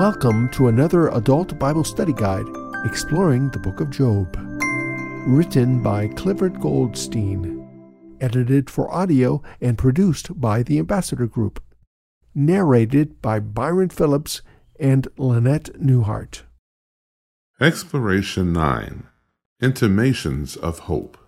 [0.00, 2.46] Welcome to another adult Bible study guide
[2.86, 4.34] exploring the book of Job.
[5.28, 11.62] Written by Clifford Goldstein, edited for audio and produced by the Ambassador Group.
[12.34, 14.40] Narrated by Byron Phillips
[14.78, 16.44] and Lynette Newhart.
[17.60, 19.06] Exploration 9
[19.60, 21.18] Intimations of Hope.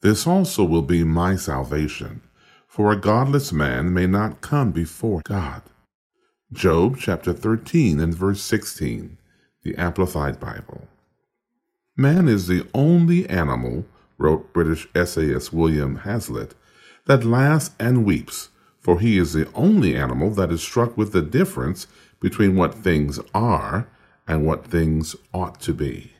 [0.00, 2.22] This also will be my salvation,
[2.68, 5.62] for a godless man may not come before God.
[6.52, 9.18] Job chapter 13 and verse 16,
[9.62, 10.88] the Amplified Bible.
[11.96, 13.86] Man is the only animal,
[14.18, 16.56] wrote British essayist William Hazlitt,
[17.06, 18.48] that laughs and weeps,
[18.80, 21.86] for he is the only animal that is struck with the difference
[22.18, 23.86] between what things are
[24.26, 26.14] and what things ought to be.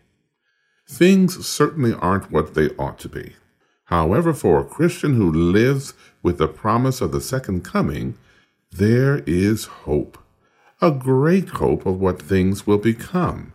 [0.89, 3.35] Things certainly aren't what they ought to be.
[3.87, 5.93] However, for a Christian who lives
[6.23, 8.17] with the promise of the second coming,
[8.73, 10.17] there is hope,
[10.83, 13.53] a great hope of what things will become.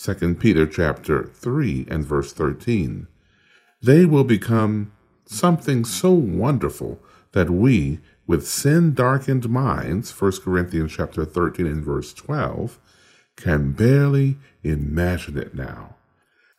[0.00, 3.08] 2 Peter chapter 3 and verse 13.
[3.82, 4.92] They will become
[5.26, 7.00] something so wonderful
[7.32, 12.78] that we, with sin darkened minds, 1 Corinthians chapter 13 and verse 12,
[13.36, 15.96] can barely imagine it now.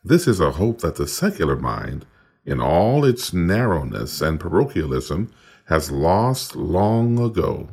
[0.04, 2.04] This is a hope that the secular mind,
[2.44, 5.32] in all its narrowness and parochialism,
[5.66, 7.70] has lost long ago.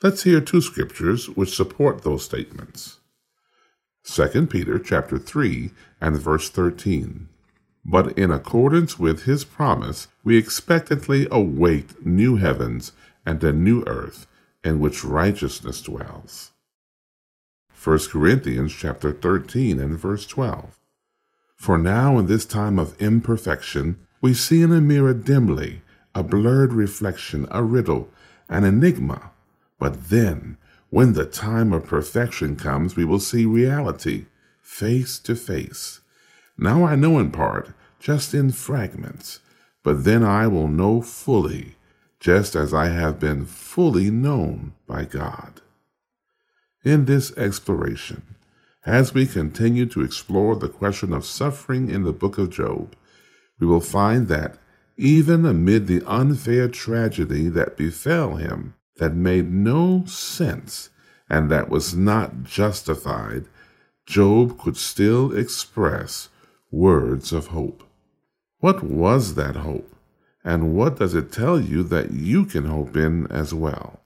[0.00, 3.00] Let's hear two scriptures which support those statements.
[4.04, 7.28] 2 Peter chapter 3 and verse 13.
[7.84, 12.92] But in accordance with his promise, we expectantly await new heavens
[13.26, 14.28] and a new earth
[14.62, 16.52] in which righteousness dwells.
[17.82, 20.78] 1 Corinthians chapter 13 and verse 12.
[21.56, 25.82] For now in this time of imperfection, we see in a mirror dimly,
[26.14, 28.10] a blurred reflection, a riddle,
[28.48, 29.32] an enigma.
[29.78, 30.56] But then,
[30.90, 34.26] when the time of perfection comes, we will see reality
[34.60, 36.00] face to face.
[36.56, 39.40] Now I know in part, just in fragments,
[39.82, 41.76] but then I will know fully,
[42.20, 45.60] just as I have been fully known by God.
[46.84, 48.36] In this exploration,
[48.86, 52.94] as we continue to explore the question of suffering in the book of Job,
[53.60, 54.58] we will find that
[54.96, 60.90] even amid the unfair tragedy that befell him, that made no sense
[61.28, 63.46] and that was not justified,
[64.06, 66.28] Job could still express
[66.70, 67.82] words of hope.
[68.60, 69.94] What was that hope?
[70.44, 74.00] And what does it tell you that you can hope in as well?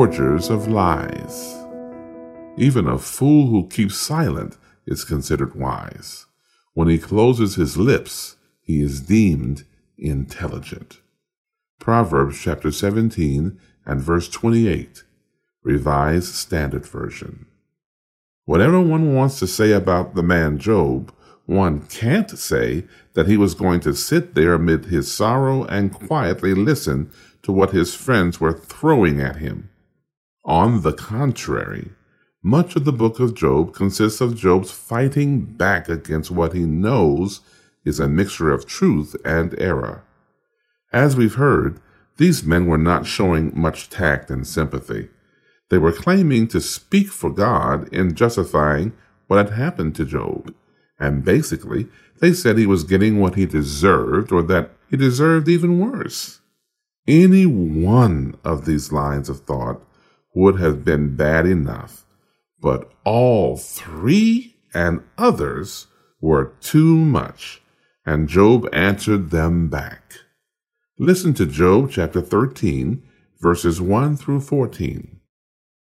[0.00, 1.62] Forgers of lies.
[2.56, 4.56] Even a fool who keeps silent
[4.86, 6.24] is considered wise.
[6.72, 9.64] When he closes his lips, he is deemed
[9.98, 11.02] intelligent.
[11.78, 15.04] Proverbs chapter 17 and verse 28,
[15.64, 17.44] Revised Standard Version.
[18.46, 21.12] Whatever one wants to say about the man Job,
[21.44, 26.54] one can't say that he was going to sit there amid his sorrow and quietly
[26.54, 27.12] listen
[27.42, 29.69] to what his friends were throwing at him.
[30.44, 31.90] On the contrary,
[32.42, 37.40] much of the book of Job consists of Job's fighting back against what he knows
[37.84, 40.02] is a mixture of truth and error.
[40.92, 41.78] As we've heard,
[42.16, 45.10] these men were not showing much tact and sympathy.
[45.68, 48.94] They were claiming to speak for God in justifying
[49.26, 50.54] what had happened to Job.
[50.98, 51.88] And basically,
[52.20, 56.40] they said he was getting what he deserved or that he deserved even worse.
[57.06, 59.82] Any one of these lines of thought
[60.34, 62.04] would have been bad enough,
[62.60, 65.86] but all three and others
[66.20, 67.62] were too much,
[68.04, 70.14] and Job answered them back.
[70.98, 73.02] Listen to Job chapter 13,
[73.40, 75.20] verses 1 through 14.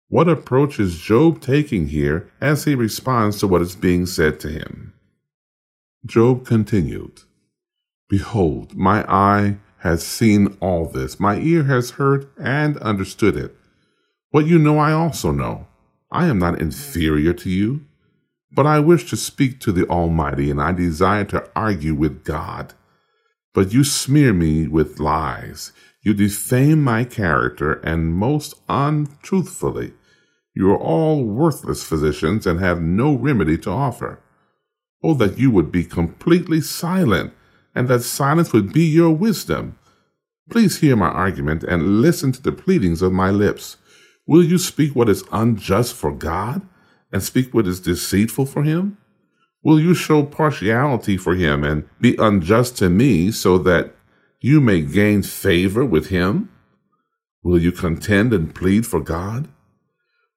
[0.08, 4.48] What approach is Job taking here as he responds to what is being said to
[4.48, 4.94] him?
[6.04, 7.22] Job continued,
[8.08, 13.56] Behold, my eye has seen all this, my ear has heard and understood it.
[14.30, 15.66] What you know, I also know.
[16.12, 17.84] I am not inferior to you,
[18.52, 22.74] but I wish to speak to the Almighty, and I desire to argue with God.
[23.52, 25.72] But you smear me with lies.
[26.02, 29.94] You defame my character, and most untruthfully.
[30.54, 34.20] You are all worthless physicians and have no remedy to offer.
[35.02, 37.32] Oh, that you would be completely silent,
[37.74, 39.78] and that silence would be your wisdom.
[40.50, 43.76] Please hear my argument and listen to the pleadings of my lips.
[44.26, 46.62] Will you speak what is unjust for God
[47.12, 48.98] and speak what is deceitful for him?
[49.62, 53.94] Will you show partiality for him and be unjust to me so that
[54.40, 56.50] you may gain favor with him?
[57.42, 59.48] Will you contend and plead for God?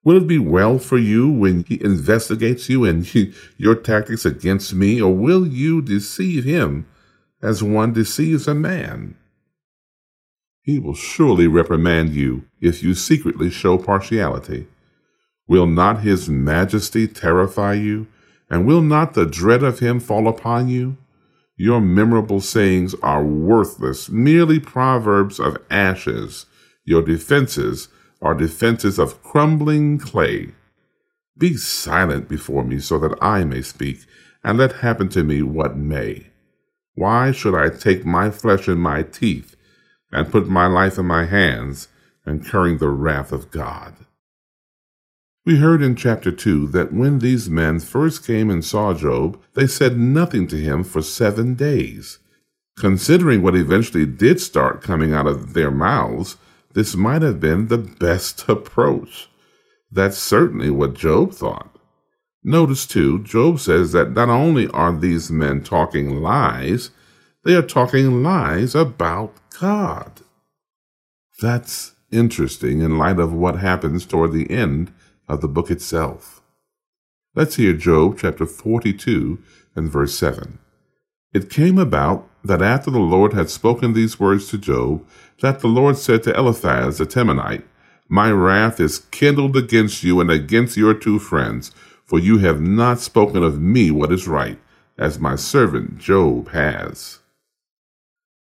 [0.04, 3.12] Will it be well for you when he investigates you and
[3.56, 6.86] your tactics against me, or will you deceive him
[7.42, 9.16] as one deceives a man?
[10.64, 14.66] He will surely reprimand you if you secretly show partiality.
[15.46, 18.06] Will not his majesty terrify you,
[18.48, 20.96] and will not the dread of him fall upon you?
[21.58, 26.46] Your memorable sayings are worthless, merely proverbs of ashes.
[26.84, 27.88] Your defenses
[28.22, 30.52] are defenses of crumbling clay.
[31.36, 33.98] Be silent before me so that I may speak,
[34.42, 36.28] and let happen to me what may.
[36.94, 39.56] Why should I take my flesh in my teeth,
[40.14, 41.88] and put my life in my hands,
[42.26, 43.94] incurring the wrath of God?
[45.44, 49.66] We heard in chapter 2 that when these men first came and saw Job, they
[49.66, 52.18] said nothing to him for seven days.
[52.78, 56.38] Considering what eventually did start coming out of their mouths,
[56.72, 59.28] this might have been the best approach.
[59.92, 61.76] That's certainly what Job thought.
[62.42, 66.90] Notice, too, Job says that not only are these men talking lies,
[67.44, 70.22] they are talking lies about God.
[71.40, 74.92] That's interesting in light of what happens toward the end
[75.28, 76.42] of the book itself.
[77.34, 79.42] Let's hear Job chapter 42
[79.74, 80.58] and verse 7.
[81.34, 85.06] It came about that after the Lord had spoken these words to Job,
[85.40, 87.64] that the Lord said to Eliphaz the Temanite,
[88.08, 91.72] My wrath is kindled against you and against your two friends,
[92.04, 94.60] for you have not spoken of me what is right,
[94.96, 97.18] as my servant Job has.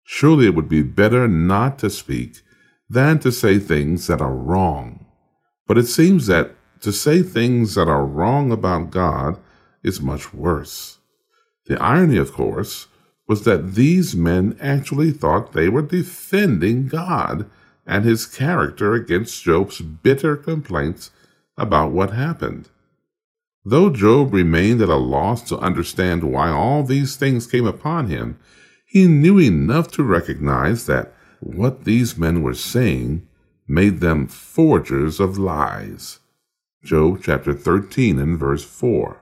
[0.10, 2.42] Surely it would be better not to speak
[2.90, 5.06] than to say things that are wrong.
[5.68, 9.38] But it seems that to say things that are wrong about God
[9.84, 11.00] is much worse.
[11.66, 12.88] The irony, of course,
[13.28, 17.50] was that these men actually thought they were defending God
[17.86, 21.12] and his character against Job's bitter complaints
[21.58, 22.70] about what happened.
[23.66, 28.40] Though Job remained at a loss to understand why all these things came upon him,
[28.88, 33.28] he knew enough to recognize that what these men were saying
[33.68, 36.20] made them forgers of lies.
[36.84, 39.22] Job chapter 13 and verse 4.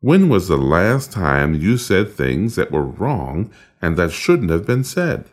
[0.00, 3.52] When was the last time you said things that were wrong
[3.82, 5.26] and that shouldn't have been said?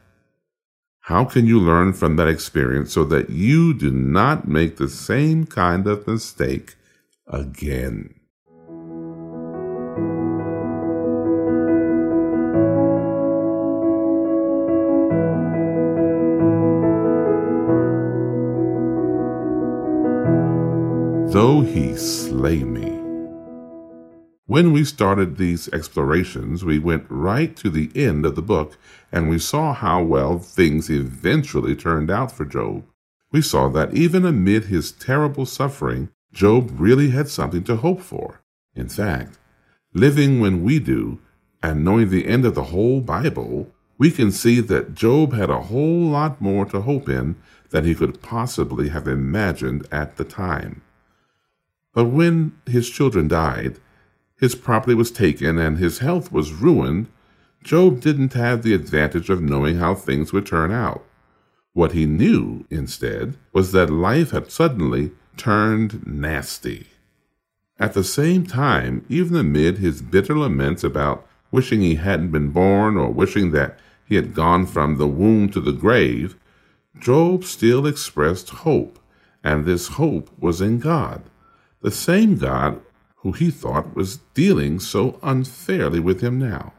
[1.04, 5.46] How can you learn from that experience so that you do not make the same
[5.46, 6.76] kind of mistake
[7.26, 8.19] again?
[21.32, 22.90] Though he slay me.
[24.48, 28.80] When we started these explorations, we went right to the end of the book
[29.12, 32.84] and we saw how well things eventually turned out for Job.
[33.32, 38.42] We saw that even amid his terrible suffering, Job really had something to hope for.
[38.74, 39.38] In fact,
[39.94, 41.20] living when we do
[41.62, 45.62] and knowing the end of the whole Bible, we can see that Job had a
[45.62, 47.36] whole lot more to hope in
[47.70, 50.82] than he could possibly have imagined at the time.
[51.94, 53.80] But when his children died,
[54.40, 57.08] his property was taken, and his health was ruined,
[57.64, 61.04] Job didn't have the advantage of knowing how things would turn out.
[61.74, 66.88] What he knew, instead, was that life had suddenly turned nasty.
[67.80, 72.98] At the same time, even amid his bitter laments about wishing he hadn't been born
[72.98, 76.36] or wishing that he had gone from the womb to the grave,
[77.00, 79.00] Job still expressed hope,
[79.44, 81.24] and this hope was in God,
[81.82, 82.82] the same God
[83.18, 86.74] who he thought was dealing so unfairly with him now.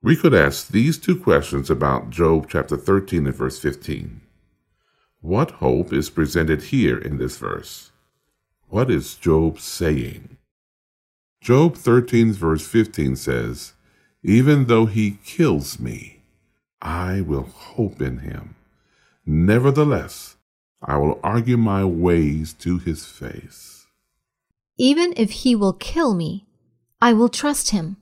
[0.00, 4.20] We could ask these two questions about Job chapter 13 and verse 15.
[5.20, 7.90] What hope is presented here in this verse?
[8.68, 10.36] What is Job saying?
[11.40, 13.72] Job 13 verse 15 says,
[14.22, 16.22] Even though he kills me,
[16.80, 18.54] I will hope in him.
[19.26, 20.36] Nevertheless,
[20.82, 23.86] I will argue my ways to his face.
[24.78, 26.46] Even if he will kill me,
[27.00, 27.96] I will trust him.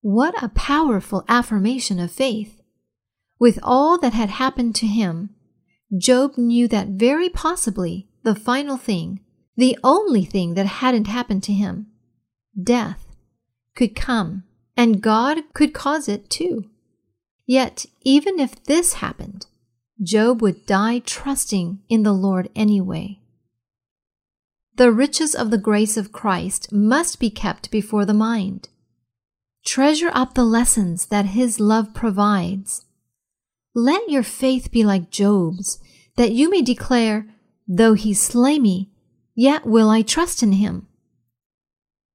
[0.00, 2.62] What a powerful affirmation of faith.
[3.38, 5.30] With all that had happened to him,
[5.96, 9.20] Job knew that very possibly the final thing,
[9.56, 11.86] the only thing that hadn't happened to him,
[12.60, 13.06] death,
[13.74, 14.44] could come,
[14.76, 16.70] and God could cause it too.
[17.46, 19.46] Yet, even if this happened,
[20.02, 23.20] Job would die trusting in the Lord anyway.
[24.76, 28.68] The riches of the grace of Christ must be kept before the mind.
[29.64, 32.84] Treasure up the lessons that His love provides.
[33.74, 35.78] Let your faith be like Job's,
[36.16, 37.26] that you may declare,
[37.68, 38.90] Though he slay me,
[39.34, 40.86] yet will I trust in him.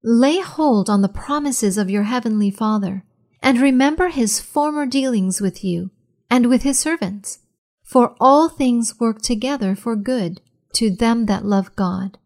[0.02, 3.04] Lay hold on the promises of your heavenly Father,
[3.42, 5.90] and remember his former dealings with you
[6.30, 7.40] and with his servants.
[7.92, 10.40] For all things work together for good
[10.76, 12.16] to them that love God.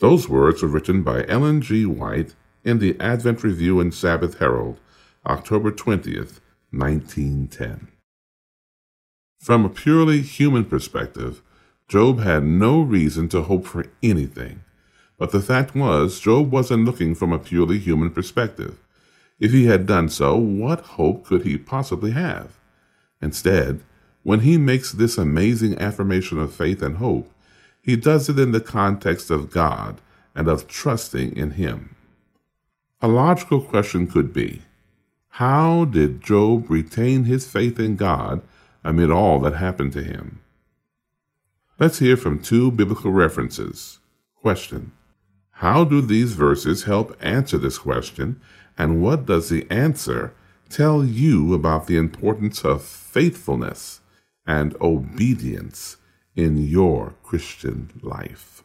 [0.00, 1.84] Those words were written by Ellen G.
[1.84, 4.78] White in the Advent Review and Sabbath Herald,
[5.26, 6.38] October 20th,
[6.70, 7.88] 1910.
[9.40, 11.42] From a purely human perspective,
[11.88, 14.62] Job had no reason to hope for anything.
[15.18, 18.78] But the fact was, Job wasn't looking from a purely human perspective.
[19.40, 22.60] If he had done so, what hope could he possibly have?
[23.20, 23.80] Instead,
[24.26, 27.30] when he makes this amazing affirmation of faith and hope,
[27.80, 30.00] he does it in the context of God
[30.34, 31.94] and of trusting in Him.
[33.00, 34.62] A logical question could be
[35.28, 38.42] How did Job retain his faith in God
[38.82, 40.40] amid all that happened to him?
[41.78, 44.00] Let's hear from two biblical references.
[44.34, 44.90] Question
[45.62, 48.40] How do these verses help answer this question,
[48.76, 50.34] and what does the answer
[50.68, 54.00] tell you about the importance of faithfulness
[54.46, 55.96] and obedience
[56.34, 58.62] in your Christian life?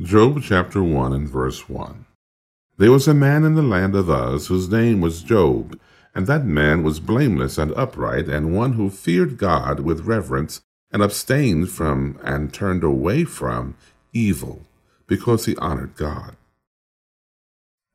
[0.00, 2.04] Job chapter 1 and verse 1.
[2.76, 5.80] There was a man in the land of Uz whose name was Job,
[6.14, 10.60] and that man was blameless and upright, and one who feared God with reverence
[10.92, 13.76] and abstained from and turned away from
[14.12, 14.66] evil
[15.06, 16.36] because he honored God.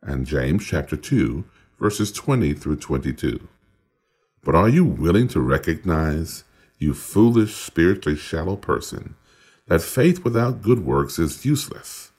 [0.01, 1.43] And James chapter 2,
[1.79, 3.47] verses 20 through 22.
[4.43, 6.43] But are you willing to recognize,
[6.79, 9.15] you foolish, spiritually shallow person,
[9.67, 12.11] that faith without good works is useless?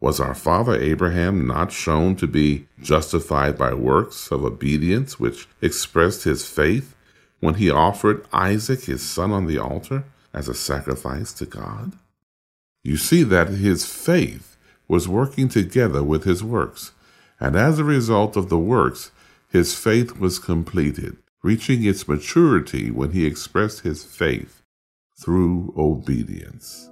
[0.00, 6.22] Was our father Abraham not shown to be justified by works of obedience which expressed
[6.22, 6.94] his faith
[7.40, 11.94] when he offered Isaac his son on the altar as a sacrifice to God?
[12.84, 16.92] You see that his faith was working together with his works,
[17.40, 19.10] and as a result of the works,
[19.50, 21.16] his faith was completed,
[21.48, 24.60] reaching its maturity when he expressed his faith
[25.18, 26.90] through obedience.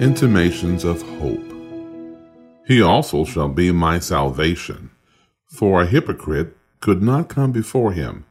[0.00, 1.44] Intimations of hope.
[2.66, 4.90] He also shall be my salvation,
[5.46, 8.24] for a hypocrite could not come before him.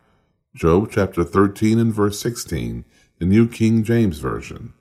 [0.55, 2.85] Job chapter 13 and verse 16,
[3.19, 4.73] the New King James Version.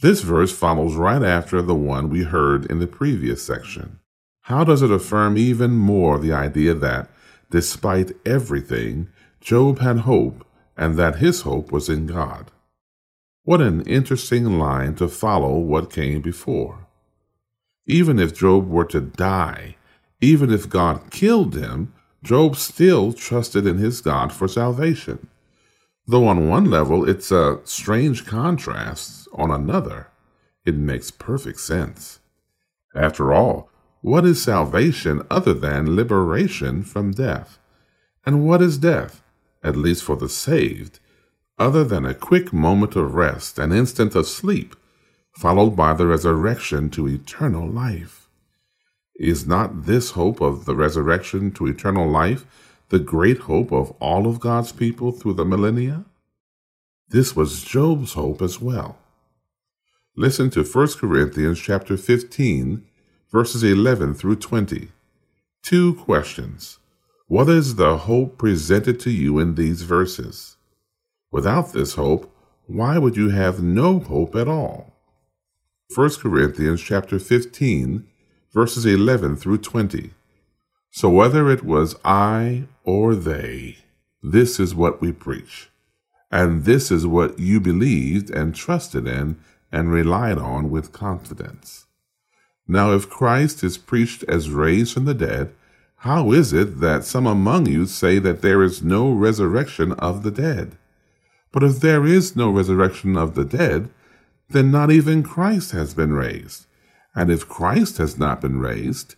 [0.00, 3.98] This verse follows right after the one we heard in the previous section.
[4.42, 7.08] How does it affirm even more the idea that,
[7.50, 9.08] despite everything,
[9.40, 10.46] Job had hope
[10.76, 12.50] and that his hope was in God?
[13.44, 16.86] What an interesting line to follow what came before.
[17.86, 19.76] Even if Job were to die,
[20.22, 25.28] even if God killed him, Job still trusted in his God for salvation.
[26.06, 30.08] Though on one level it's a strange contrast, on another,
[30.64, 32.20] it makes perfect sense.
[32.94, 33.68] After all,
[34.00, 37.58] what is salvation other than liberation from death?
[38.24, 39.22] And what is death,
[39.62, 40.98] at least for the saved?
[41.58, 44.74] Other than a quick moment of rest, an instant of sleep,
[45.32, 48.28] followed by the resurrection to eternal life.
[49.16, 52.46] Is not this hope of the resurrection to eternal life
[52.88, 56.04] the great hope of all of God's people through the millennia?
[57.08, 58.98] This was Job's hope as well.
[60.16, 62.84] Listen to 1 Corinthians chapter 15,
[63.30, 64.88] verses 11 through 20.
[65.62, 66.78] Two questions.
[67.26, 70.53] What is the hope presented to you in these verses?
[71.34, 72.32] Without this hope,
[72.68, 74.94] why would you have no hope at all?
[75.92, 78.06] 1 Corinthians chapter 15,
[78.52, 80.12] verses 11 through 20.
[80.92, 83.78] So whether it was I or they,
[84.22, 85.70] this is what we preach.
[86.30, 89.36] And this is what you believed and trusted in
[89.72, 91.86] and relied on with confidence.
[92.68, 95.52] Now, if Christ is preached as raised from the dead,
[95.96, 100.30] how is it that some among you say that there is no resurrection of the
[100.30, 100.78] dead?
[101.54, 103.88] But if there is no resurrection of the dead,
[104.48, 106.66] then not even Christ has been raised.
[107.14, 109.14] And if Christ has not been raised,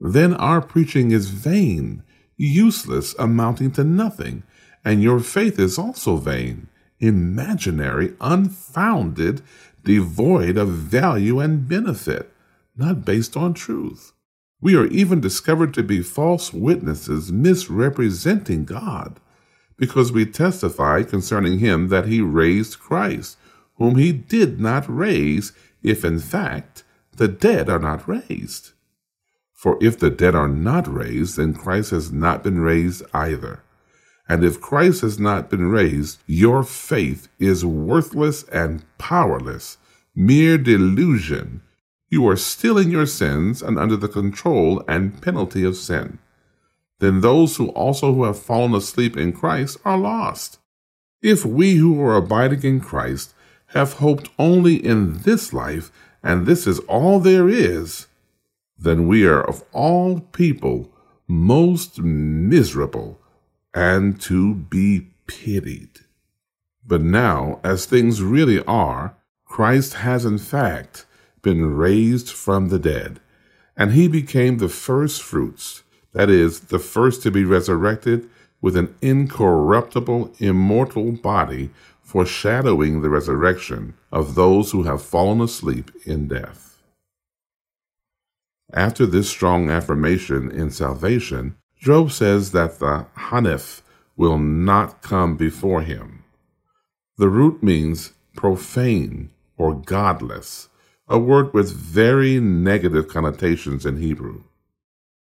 [0.00, 2.02] then our preaching is vain,
[2.36, 4.42] useless, amounting to nothing,
[4.84, 6.66] and your faith is also vain,
[6.98, 9.40] imaginary, unfounded,
[9.84, 12.32] devoid of value and benefit,
[12.76, 14.14] not based on truth.
[14.60, 19.20] We are even discovered to be false witnesses misrepresenting God,
[19.78, 23.38] because we testify concerning him that he raised Christ,
[23.76, 26.82] whom he did not raise, if in fact
[27.16, 28.72] the dead are not raised.
[29.54, 33.62] For if the dead are not raised, then Christ has not been raised either.
[34.28, 39.78] And if Christ has not been raised, your faith is worthless and powerless,
[40.14, 41.62] mere delusion.
[42.08, 46.18] You are still in your sins and under the control and penalty of sin.
[47.00, 50.58] Then those who also who have fallen asleep in Christ are lost.
[51.22, 53.34] If we who are abiding in Christ
[53.68, 55.90] have hoped only in this life,
[56.22, 58.06] and this is all there is,
[58.78, 60.90] then we are of all people
[61.26, 63.20] most miserable
[63.74, 66.00] and to be pitied.
[66.86, 69.14] But now, as things really are,
[69.44, 71.04] Christ has in fact
[71.42, 73.20] been raised from the dead,
[73.76, 78.28] and he became the first fruits, that is, the first to be resurrected
[78.60, 81.70] with an incorruptible, immortal body,
[82.02, 86.82] foreshadowing the resurrection of those who have fallen asleep in death.
[88.72, 93.82] After this strong affirmation in salvation, Job says that the Hanif
[94.16, 96.24] will not come before him.
[97.16, 100.68] The root means profane or godless,
[101.08, 104.42] a word with very negative connotations in Hebrew.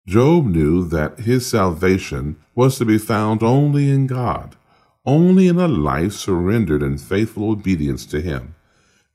[0.08, 4.56] Job knew that his salvation was to be found only in God,
[5.06, 8.56] only in a life surrendered in faithful obedience to Him.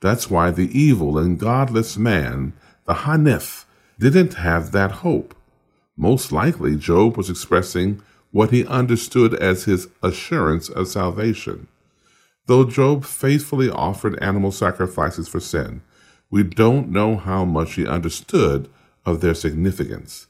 [0.00, 2.52] That's why the evil and godless man,
[2.86, 3.64] the Hanif,
[3.98, 5.34] didn't have that hope.
[5.96, 11.68] Most likely, Job was expressing what he understood as his assurance of salvation.
[12.46, 15.82] Though Job faithfully offered animal sacrifices for sin,
[16.30, 18.68] we don't know how much he understood
[19.06, 20.26] of their significance.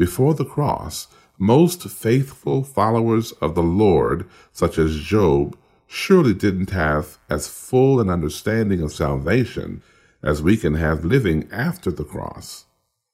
[0.00, 1.08] Before the cross,
[1.38, 8.08] most faithful followers of the Lord, such as Job, surely didn't have as full an
[8.08, 9.82] understanding of salvation
[10.22, 12.64] as we can have living after the cross.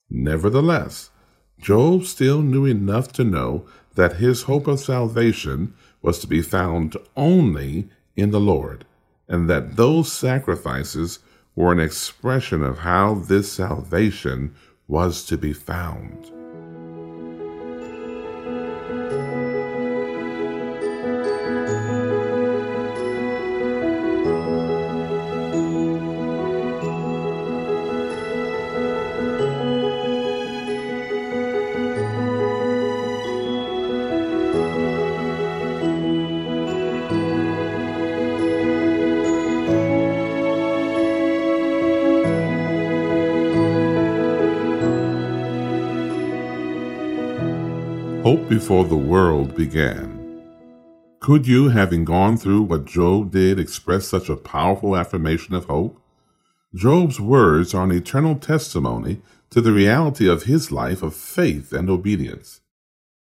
[0.09, 1.11] Nevertheless,
[1.59, 6.97] Job still knew enough to know that his hope of salvation was to be found
[7.17, 8.87] only in the Lord,
[9.27, 11.19] and that those sacrifices
[11.57, 14.55] were an expression of how this salvation
[14.87, 16.31] was to be found.
[48.27, 50.43] Hope before the world began.
[51.21, 56.03] Could you, having gone through what Job did, express such a powerful affirmation of hope?
[56.75, 61.89] Job's words are an eternal testimony to the reality of his life of faith and
[61.89, 62.63] obedience.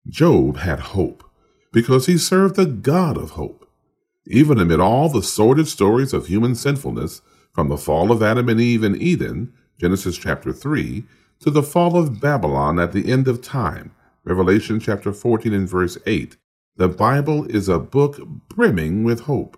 [0.10, 1.24] Job had hope
[1.72, 3.70] because he served the God of hope.
[4.26, 7.22] Even amid all the sordid stories of human sinfulness,
[7.54, 11.04] from the fall of Adam and Eve in Eden, Genesis chapter 3,
[11.42, 13.92] to the fall of Babylon at the end of time,
[14.28, 16.36] Revelation chapter 14 and verse 8.
[16.76, 19.58] The Bible is a book brimming with hope,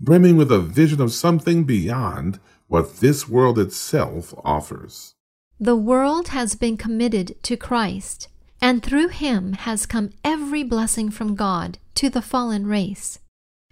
[0.00, 5.14] brimming with a vision of something beyond what this world itself offers.
[5.60, 11.34] The world has been committed to Christ, and through him has come every blessing from
[11.34, 13.18] God to the fallen race.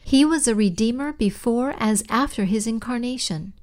[0.02, 3.54] He was a redeemer before as after his incarnation.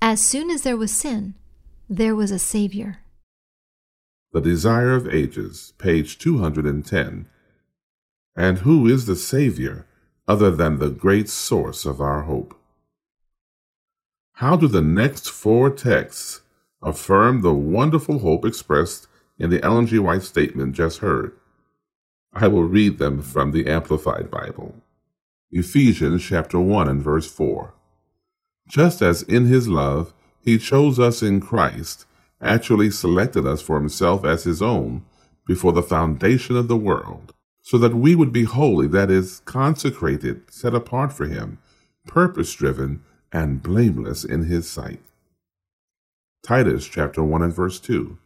[0.00, 1.34] As soon as there was sin,
[1.88, 3.01] there was a Savior.
[4.32, 7.26] The Desire of Ages, page 210.
[8.34, 9.86] And who is the Savior
[10.26, 12.58] other than the great source of our hope?
[14.36, 16.40] How do the next four texts
[16.82, 19.06] affirm the wonderful hope expressed
[19.38, 19.98] in the Ellen G.
[19.98, 21.32] White statement just heard.
[22.32, 24.76] I will read them from the Amplified Bible.
[25.50, 27.74] Ephesians chapter 1 and verse 4.
[28.66, 32.06] Just as in his love he chose us in Christ,
[32.42, 35.04] actually selected us for himself as his own
[35.46, 40.42] before the foundation of the world, so that we would be holy, that is, consecrated,
[40.50, 41.58] set apart for him,
[42.06, 43.02] purpose driven,
[43.32, 45.00] and blameless in his sight.
[46.42, 48.18] Titus chapter 1 and verse 2.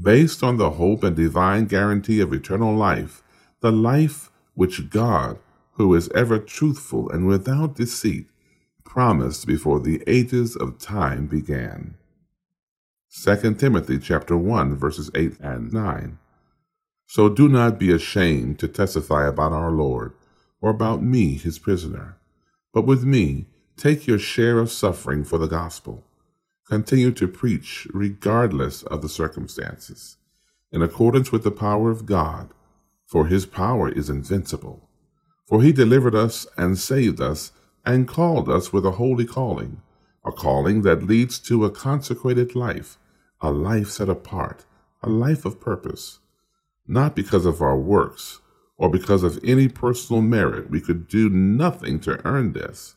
[0.00, 3.22] Based on the hope and divine guarantee of eternal life,
[3.60, 5.38] the life which God,
[5.72, 8.28] who is ever truthful and without deceit,
[8.84, 11.94] promised before the ages of time began.
[13.10, 16.18] 2 Timothy chapter 1 verses 8 and 9.
[17.06, 20.12] So do not be ashamed to testify about our Lord
[20.60, 22.18] or about me, his prisoner,
[22.74, 23.46] but with me
[23.78, 26.04] take your share of suffering for the gospel.
[26.68, 30.18] Continue to preach regardless of the circumstances,
[30.70, 32.50] in accordance with the power of God,
[33.06, 34.86] for his power is invincible.
[35.46, 37.52] For he delivered us and saved us
[37.86, 39.80] and called us with a holy calling,
[40.24, 42.98] a calling that leads to a consecrated life,
[43.40, 44.64] a life set apart,
[45.02, 46.18] a life of purpose,
[46.86, 48.40] not because of our works
[48.76, 50.70] or because of any personal merit.
[50.70, 52.94] We could do nothing to earn this,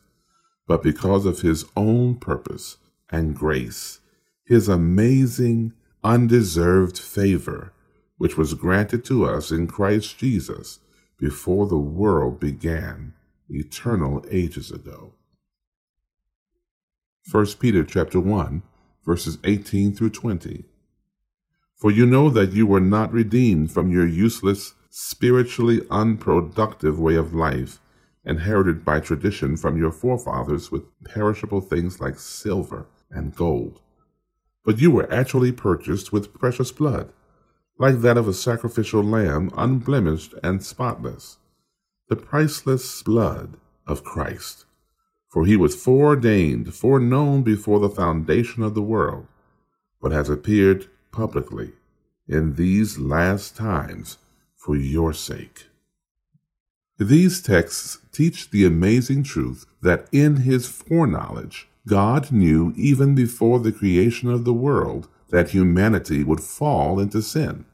[0.66, 2.78] but because of his own purpose
[3.10, 4.00] and grace,
[4.44, 5.72] his amazing,
[6.04, 7.72] undeserved favor,
[8.18, 10.80] which was granted to us in Christ Jesus
[11.18, 13.14] before the world began
[13.48, 15.12] eternal ages ago.
[17.30, 18.62] 1 Peter chapter 1
[19.04, 20.64] verses 18 through 20.
[21.76, 27.32] For you know that you were not redeemed from your useless, spiritually unproductive way of
[27.32, 27.80] life,
[28.24, 33.80] inherited by tradition from your forefathers with perishable things like silver and gold.
[34.64, 37.12] But you were actually purchased with precious blood,
[37.78, 41.38] like that of a sacrificial lamb, unblemished and spotless
[42.08, 43.56] the priceless blood
[43.86, 44.66] of Christ.
[45.32, 49.26] For he was foreordained, foreknown before the foundation of the world,
[49.98, 51.72] but has appeared publicly
[52.28, 54.18] in these last times
[54.54, 55.68] for your sake.
[56.98, 63.72] These texts teach the amazing truth that in his foreknowledge, God knew even before the
[63.72, 67.64] creation of the world that humanity would fall into sin.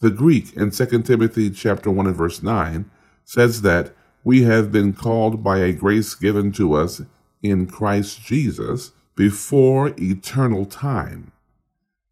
[0.00, 2.90] The Greek in 2 Timothy chapter 1 and verse 9
[3.24, 7.02] says that we have been called by a grace given to us
[7.42, 11.30] in Christ Jesus before eternal time.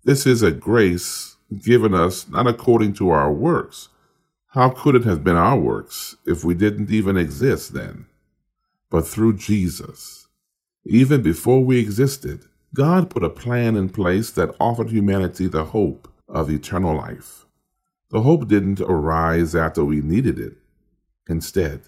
[0.05, 3.89] This is a grace given us not according to our works.
[4.49, 8.05] How could it have been our works if we didn't even exist then?
[8.91, 10.29] But through Jesus.
[10.85, 12.45] Even before we existed,
[12.75, 17.47] God put a plan in place that offered humanity the hope of eternal life.
[18.11, 20.59] The hope didn't arise after we needed it.
[21.29, 21.83] Instead,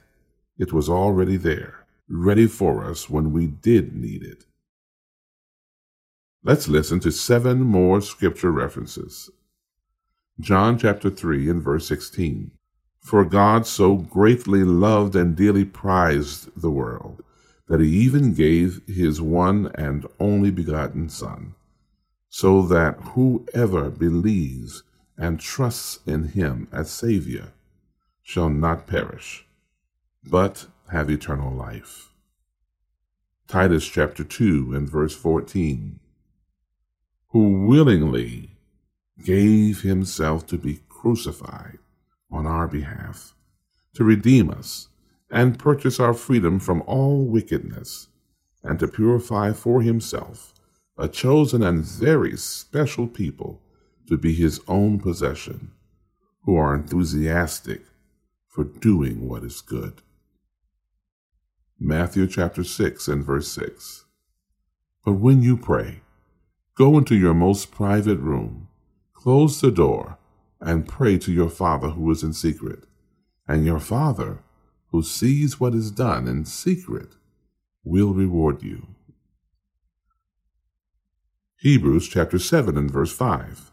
[0.59, 4.45] it was already there, ready for us when we did need it.
[6.43, 9.31] Let's listen to seven more scripture references.
[10.41, 12.51] John chapter 3 and verse 16.
[13.01, 17.23] For God so greatly loved and dearly prized the world
[17.69, 21.55] that he even gave his one and only begotten Son,
[22.29, 24.83] so that whoever believes
[25.17, 27.53] and trusts in him as Savior
[28.23, 29.47] shall not perish,
[30.27, 32.11] but have eternal life.
[33.47, 36.01] Titus chapter 2 and verse 14.
[37.29, 38.57] Who willingly
[39.23, 41.79] gave himself to be crucified
[42.31, 43.35] on our behalf,
[43.95, 44.89] to redeem us
[45.31, 48.09] and purchase our freedom from all wickedness,
[48.63, 50.55] and to purify for himself
[50.97, 53.61] a chosen and very special people
[54.09, 55.71] to be his own possession,
[56.45, 57.83] who are enthusiastic
[58.49, 60.01] for doing what is good.
[61.81, 64.05] Matthew chapter 6 and verse 6.
[65.05, 66.03] But when you pray,
[66.77, 68.69] go into your most private room,
[69.13, 70.17] close the door,
[70.61, 72.85] and pray to your Father who is in secret.
[73.49, 74.39] And your Father,
[74.93, 77.17] who sees what is done in secret,
[77.83, 78.87] will reward you.
[81.59, 83.73] Hebrews chapter 7 and verse 5.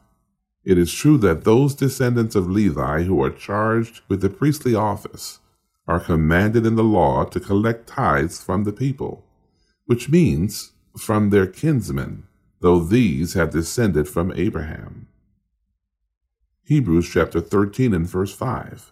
[0.64, 5.40] It is true that those descendants of Levi who are charged with the priestly office
[5.88, 9.26] are commanded in the law to collect tithes from the people,
[9.86, 12.24] which means from their kinsmen,
[12.60, 15.08] though these have descended from Abraham.
[16.64, 18.92] Hebrews chapter 13 and verse 5.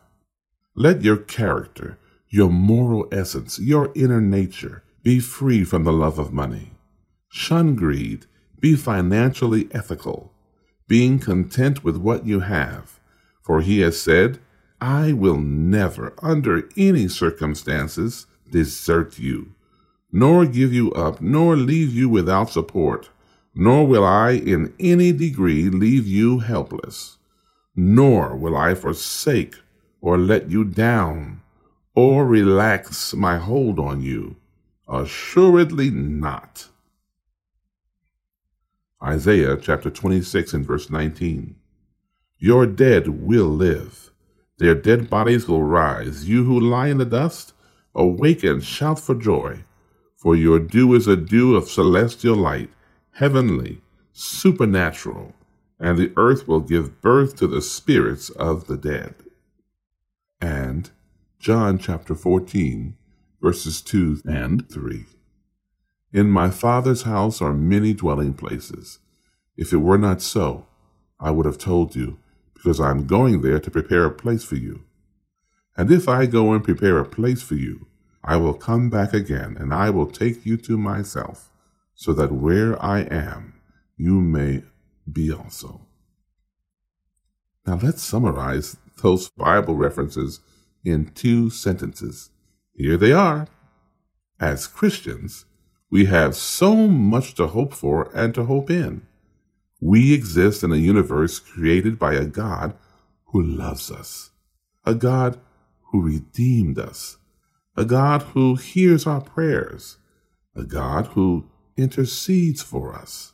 [0.76, 1.98] Let your character,
[2.30, 6.72] your moral essence, your inner nature be free from the love of money.
[7.30, 8.26] Shun greed,
[8.60, 10.34] be financially ethical
[10.90, 13.00] being content with what you have.
[13.44, 14.40] For he has said,
[14.82, 19.54] I will never, under any circumstances, desert you,
[20.12, 23.10] nor give you up, nor leave you without support,
[23.54, 27.18] nor will I in any degree leave you helpless,
[27.76, 29.56] nor will I forsake
[30.02, 31.42] or let you down,
[31.94, 34.38] or relax my hold on you.
[34.88, 36.70] Assuredly not.
[39.04, 41.56] Isaiah chapter 26 and verse 19.
[42.38, 44.09] Your dead will live.
[44.60, 46.28] Their dead bodies will rise.
[46.28, 47.54] You who lie in the dust,
[47.96, 49.64] awake and shout for joy.
[50.18, 52.70] For your dew is a dew of celestial light,
[53.14, 55.34] heavenly, supernatural,
[55.80, 59.16] and the earth will give birth to the spirits of the dead.
[60.42, 60.90] And
[61.40, 62.98] John chapter 14,
[63.42, 65.06] verses 2 and 3.
[66.12, 69.00] In my Father's house are many dwelling places.
[69.56, 70.66] If it were not so,
[71.18, 72.18] I would have told you,
[72.62, 74.84] because I am going there to prepare a place for you.
[75.78, 77.88] And if I go and prepare a place for you,
[78.22, 81.52] I will come back again, and I will take you to myself,
[81.96, 83.62] so that where I am,
[83.96, 84.64] you may
[85.10, 85.88] be also.
[87.66, 90.42] Now let's summarize those Bible references
[90.84, 92.30] in two sentences.
[92.74, 93.48] Here they are.
[94.38, 95.46] As Christians,
[95.90, 99.08] we have so much to hope for and to hope in.
[99.82, 102.76] We exist in a universe created by a God
[103.28, 104.32] who loves us,
[104.86, 105.40] a God
[105.92, 107.18] who redeemed us,
[107.78, 109.98] a God who hears our prayers,
[110.56, 113.34] a God who intercedes for us,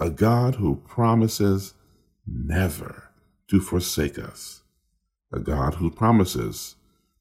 [0.00, 1.74] a God who promises
[2.26, 3.10] never
[3.48, 4.62] to forsake us,
[5.32, 6.76] a God who promises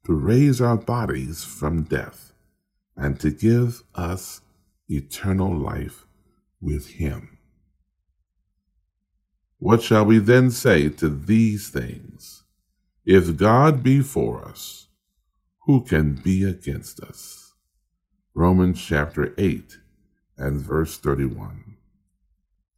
[0.06, 2.32] to raise our bodies from death
[2.96, 4.42] and to give us
[4.88, 6.06] eternal life
[6.62, 7.37] with him.
[9.60, 12.44] What shall we then say to these things?
[13.06, 14.88] If God be for us,
[15.66, 17.54] who can be against us?
[18.36, 19.80] Romans chapter 8
[20.38, 21.76] and verse 31.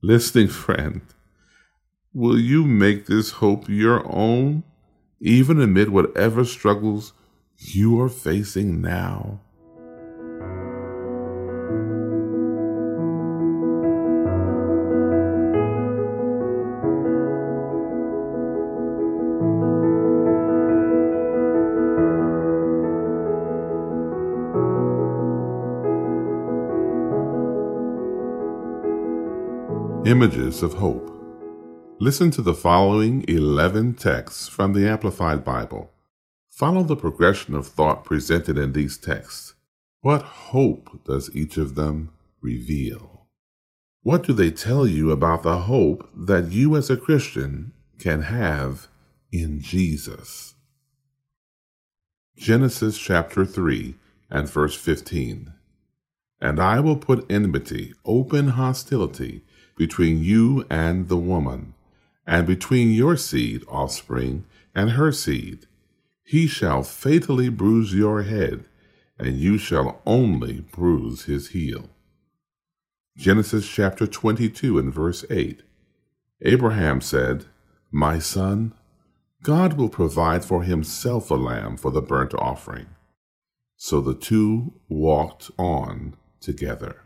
[0.01, 1.01] Listening friend,
[2.13, 4.63] will you make this hope your own,
[5.19, 7.11] even amid whatever struggles
[7.57, 9.41] you are facing now?
[30.09, 31.07] Images of Hope.
[31.99, 35.91] Listen to the following 11 texts from the Amplified Bible.
[36.49, 39.53] Follow the progression of thought presented in these texts.
[40.01, 42.09] What hope does each of them
[42.41, 43.27] reveal?
[44.01, 48.87] What do they tell you about the hope that you as a Christian can have
[49.31, 50.55] in Jesus?
[52.35, 53.93] Genesis chapter 3
[54.31, 55.53] and verse 15.
[56.41, 59.43] And I will put enmity, open hostility,
[59.79, 61.73] between you and the woman,
[62.27, 64.43] and between your seed, offspring,
[64.75, 65.65] and her seed.
[66.21, 68.65] He shall fatally bruise your head,
[69.17, 71.89] and you shall only bruise his heel.
[73.15, 75.63] Genesis chapter 22 and verse 8.
[76.41, 77.45] Abraham said,
[77.89, 78.73] My son,
[79.43, 82.87] God will provide for himself a lamb for the burnt offering.
[83.77, 87.03] So the two walked on together.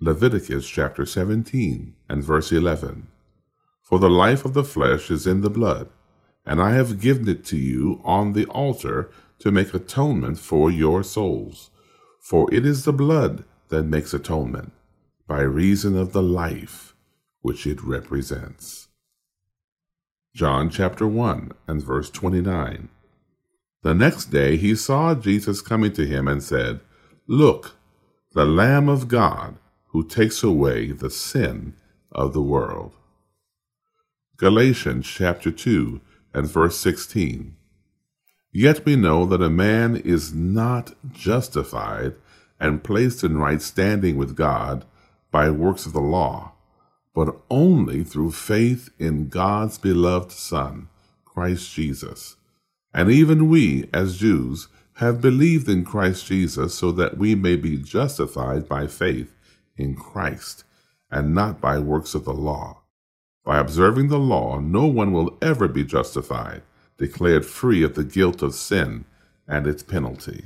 [0.00, 3.08] Leviticus chapter 17 and verse 11.
[3.82, 5.88] For the life of the flesh is in the blood,
[6.46, 11.02] and I have given it to you on the altar to make atonement for your
[11.02, 11.70] souls.
[12.20, 14.70] For it is the blood that makes atonement,
[15.26, 16.94] by reason of the life
[17.42, 18.86] which it represents.
[20.32, 22.88] John chapter 1 and verse 29.
[23.82, 26.78] The next day he saw Jesus coming to him and said,
[27.26, 27.74] Look,
[28.32, 29.57] the Lamb of God
[29.88, 31.74] who takes away the sin
[32.12, 32.94] of the world.
[34.36, 36.00] Galatians chapter 2
[36.32, 37.56] and verse 16.
[38.52, 42.14] Yet we know that a man is not justified
[42.60, 44.84] and placed in right standing with God
[45.30, 46.52] by works of the law,
[47.14, 50.88] but only through faith in God's beloved Son,
[51.24, 52.36] Christ Jesus.
[52.94, 57.76] And even we, as Jews, have believed in Christ Jesus so that we may be
[57.76, 59.32] justified by faith
[59.78, 60.64] in Christ
[61.10, 62.82] and not by works of the law.
[63.44, 66.62] By observing the law, no one will ever be justified,
[66.98, 69.06] declared free of the guilt of sin
[69.46, 70.44] and its penalty.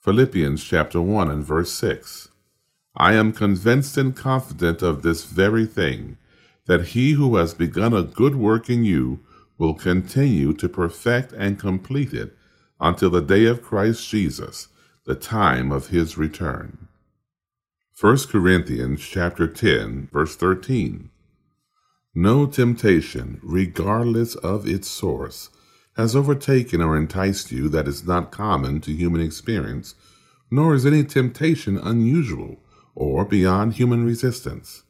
[0.00, 2.28] Philippians chapter 1 and verse 6.
[2.96, 6.18] I am convinced and confident of this very thing,
[6.66, 9.20] that he who has begun a good work in you
[9.56, 12.36] will continue to perfect and complete it
[12.80, 14.68] until the day of Christ Jesus,
[15.04, 16.87] the time of his return.
[18.00, 21.10] 1 Corinthians chapter 10 verse 13
[22.14, 25.50] No temptation, regardless of its source,
[25.96, 29.96] has overtaken or enticed you that is not common to human experience,
[30.48, 32.60] nor is any temptation unusual
[32.94, 34.84] or beyond human resistance.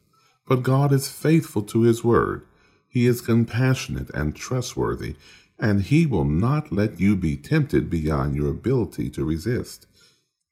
[0.47, 2.45] But God is faithful to his word.
[2.87, 5.15] He is compassionate and trustworthy,
[5.57, 9.87] and he will not let you be tempted beyond your ability to resist.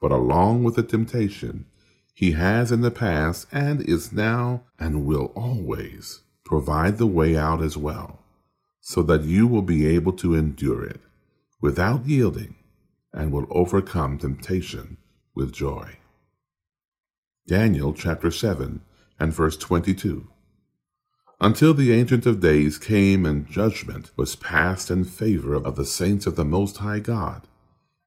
[0.01, 1.67] But along with the temptation,
[2.17, 7.61] he has in the past and is now and will always provide the way out
[7.61, 8.23] as well
[8.81, 10.99] so that you will be able to endure it
[11.61, 12.55] without yielding
[13.13, 14.97] and will overcome temptation
[15.35, 15.95] with joy.
[17.45, 18.81] Daniel chapter 7
[19.19, 20.27] and verse 22.
[21.39, 26.25] Until the Ancient of Days came and judgment was passed in favor of the saints
[26.25, 27.47] of the Most High God,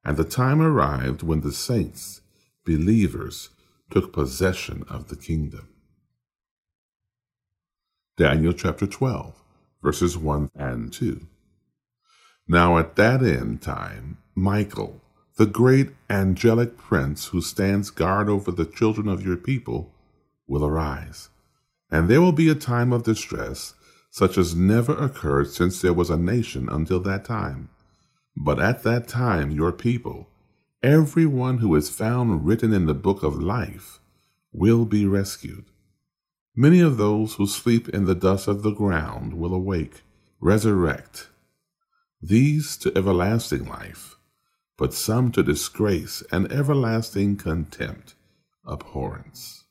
[0.05, 2.23] and the time arrived when the saints,
[2.65, 3.51] believers,
[3.91, 5.69] took possession of the kingdom.
[8.17, 9.41] Daniel chapter 12
[9.83, 11.27] verses 1 and 2.
[12.47, 15.01] Now at that end time, Michael,
[15.37, 19.95] the great angelic prince who stands guard over the children of your people,
[20.47, 21.29] will arise.
[21.91, 23.75] And there will be a time of distress,
[24.11, 27.71] such as never occurred since there was a nation until that time.
[28.37, 30.29] But at that time, your people,
[30.83, 34.01] every one who is found written in the book of life,
[34.53, 35.67] will be rescued.
[36.57, 40.03] Many of those who sleep in the dust of the ground will awake,
[40.41, 41.29] resurrect,
[42.23, 44.17] these to everlasting life,
[44.77, 48.15] but some to disgrace and everlasting contempt,
[48.67, 49.65] abhorrence.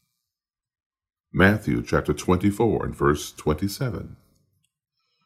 [1.32, 4.15] Matthew chapter 24 and verse 27.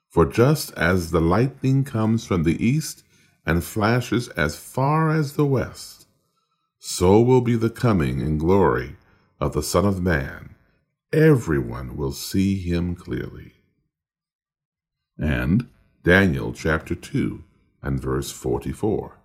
[0.10, 3.03] For just as the lightning comes from the east
[3.46, 6.08] and flashes as far as the west,
[6.80, 8.96] so will be the coming and glory
[9.40, 10.54] of the Son of Man
[11.14, 13.54] everyone will see him clearly.
[15.18, 15.70] And
[16.04, 17.44] Daniel chapter 2
[17.84, 19.20] and verse 44.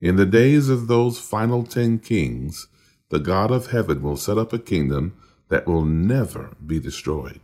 [0.00, 2.66] In the days of those final ten kings,
[3.10, 5.16] the God of heaven will set up a kingdom
[5.48, 7.40] that will never be destroyed,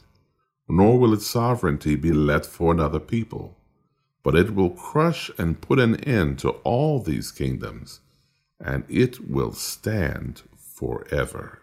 [0.69, 3.56] nor will its sovereignty be left for another people,
[4.27, 8.01] but it will crush and put an end to all these kingdoms,
[8.59, 11.61] and it will stand forever.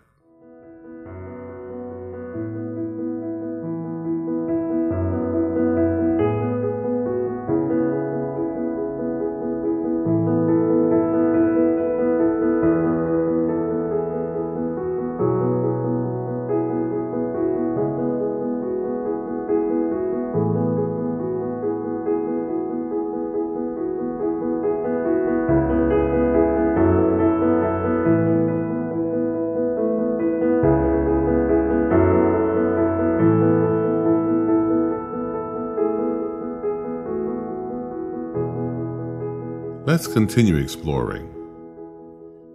[39.94, 41.30] Let's continue exploring.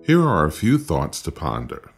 [0.04, 1.92] Here are a few thoughts to ponder.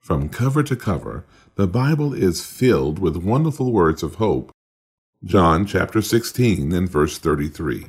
[0.00, 4.52] From cover to cover, the Bible is filled with wonderful words of hope.
[5.24, 7.86] John chapter 16 and verse 33.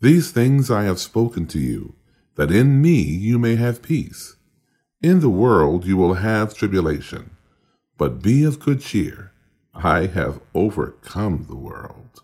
[0.00, 1.94] These things I have spoken to you,
[2.34, 4.34] that in me you may have peace.
[5.00, 7.36] In the world you will have tribulation,
[7.96, 9.30] but be of good cheer.
[9.72, 12.22] I have overcome the world.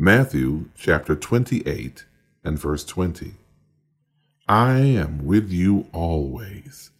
[0.00, 2.04] Matthew chapter 28
[2.44, 3.34] and verse 20.
[4.46, 6.90] I am with you always,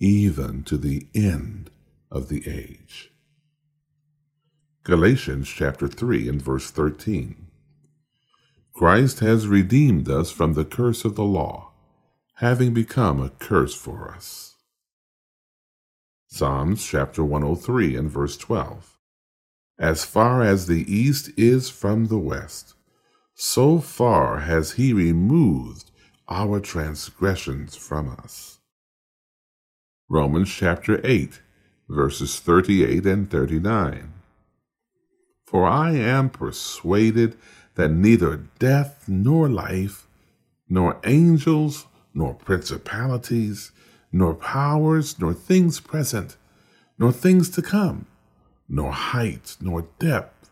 [0.00, 1.68] even to the end
[2.10, 3.12] of the age.
[4.84, 7.46] Galatians chapter 3 and verse 13.
[8.72, 11.72] Christ has redeemed us from the curse of the law,
[12.36, 14.54] having become a curse for us.
[16.26, 18.95] Psalms chapter 103 and verse 12
[19.78, 22.74] as far as the east is from the west.
[23.34, 25.90] So far has he removed
[26.28, 28.58] our transgressions from us.
[30.08, 31.40] Romans chapter 8,
[31.88, 34.12] verses 38 and 39.
[35.44, 37.36] For I am persuaded
[37.74, 40.08] that neither death nor life,
[40.68, 43.70] nor angels, nor principalities,
[44.10, 46.36] nor powers, nor things present,
[46.98, 48.06] nor things to come
[48.68, 50.50] nor height, nor depth,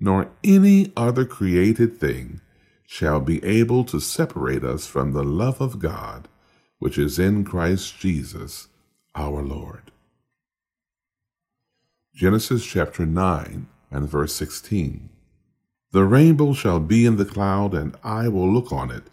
[0.00, 2.40] nor any other created thing
[2.86, 6.28] shall be able to separate us from the love of God
[6.84, 8.68] which is in Christ Jesus
[9.14, 9.90] our Lord.
[12.14, 15.08] Genesis chapter 9 and verse 16.
[15.92, 19.04] The rainbow shall be in the cloud, and I will look on it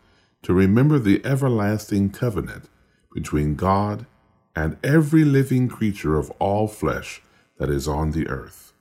[0.44, 2.66] to remember the everlasting covenant
[3.14, 4.06] between God
[4.56, 7.22] and every living creature of all flesh
[7.62, 8.74] that is on the earth.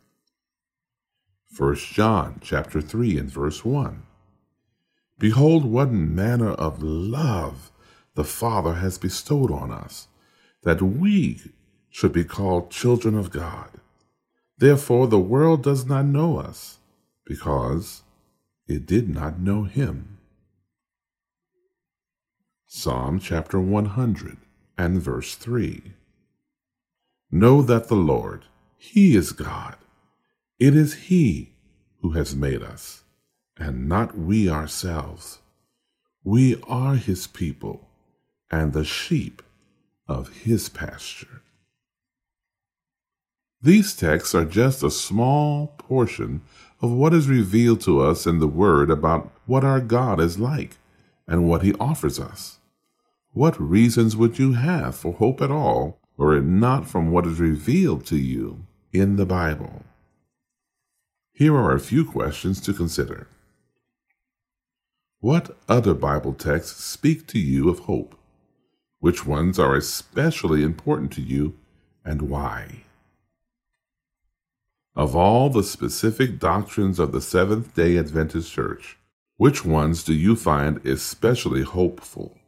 [1.54, 4.04] 1 John chapter 3 and verse 1.
[5.18, 7.70] Behold what manner of love
[8.14, 10.08] the Father has bestowed on us,
[10.62, 11.42] that we
[11.90, 13.68] should be called children of God.
[14.56, 16.78] Therefore the world does not know us,
[17.26, 18.02] because
[18.66, 20.16] it did not know him.
[22.66, 24.38] Psalm chapter 100
[24.78, 25.82] and verse 3.
[27.30, 28.46] Know that the Lord,
[28.82, 29.76] He is God.
[30.58, 31.52] It is He
[32.00, 33.04] who has made us,
[33.58, 35.40] and not we ourselves.
[36.24, 37.86] We are His people
[38.50, 39.42] and the sheep
[40.08, 41.42] of His pasture.
[43.60, 46.40] These texts are just a small portion
[46.80, 50.78] of what is revealed to us in the Word about what our God is like
[51.28, 52.58] and what He offers us.
[53.34, 57.38] What reasons would you have for hope at all were it not from what is
[57.38, 59.84] revealed to you in the Bible?
[61.32, 63.28] Here are a few questions to consider.
[65.20, 68.18] What other Bible texts speak to you of hope?
[68.98, 71.56] Which ones are especially important to you
[72.04, 72.84] and why?
[74.96, 78.98] Of all the specific doctrines of the Seventh day Adventist Church,
[79.36, 82.39] which ones do you find especially hopeful?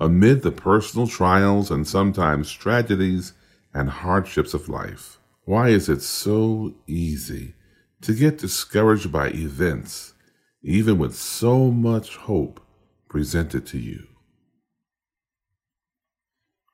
[0.00, 3.34] Amid the personal trials and sometimes tragedies
[3.74, 5.18] and hardships of life.
[5.44, 7.54] Why is it so easy
[8.00, 10.14] to get discouraged by events,
[10.62, 12.60] even with so much hope
[13.08, 14.06] presented to you?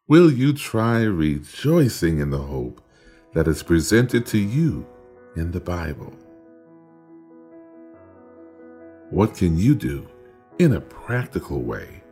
[0.08, 2.80] Will you try rejoicing in the hope
[3.34, 4.86] that is presented to you
[5.34, 6.14] in the Bible?
[9.10, 10.08] What can you do
[10.58, 12.02] in a practical way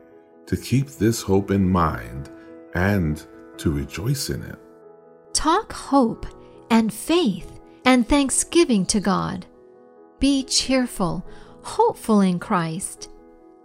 [0.46, 2.30] to keep this hope in mind
[2.74, 3.24] and
[3.58, 4.58] to rejoice in it.
[5.32, 6.26] Talk hope
[6.70, 9.46] and faith and thanksgiving to God.
[10.18, 11.24] Be cheerful,
[11.62, 13.10] hopeful in Christ.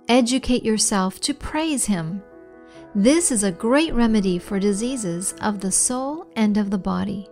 [0.07, 2.23] Educate yourself to praise Him.
[2.95, 7.30] This is a great remedy for diseases of the soul and of the body.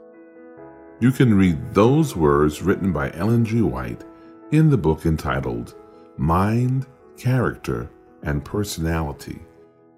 [1.00, 3.62] You can read those words written by Ellen G.
[3.62, 4.04] White
[4.52, 5.76] in the book entitled
[6.18, 6.86] Mind,
[7.18, 7.90] Character,
[8.28, 9.40] and Personality,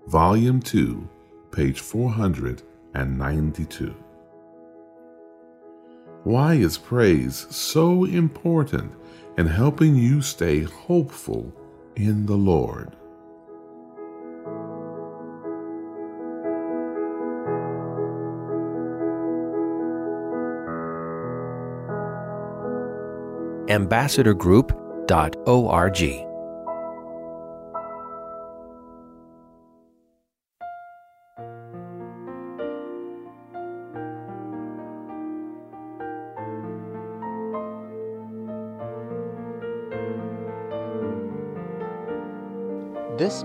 [0.06, 1.10] Volume 2,
[1.52, 3.96] page 492.
[6.24, 8.92] Why is praise so important
[9.38, 11.52] in helping you stay hopeful
[11.96, 12.96] in the Lord?
[23.70, 26.29] ambassadorgroup.org